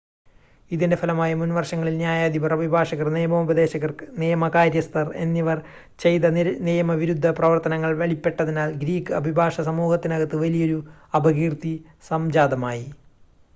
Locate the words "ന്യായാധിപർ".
1.97-2.51